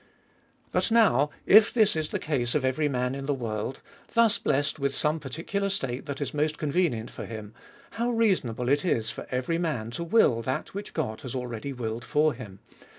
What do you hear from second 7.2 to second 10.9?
him, how reasonable is it for every man to will that